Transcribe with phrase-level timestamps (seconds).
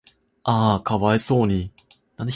[0.45, 1.69] 嗚呼可哀想に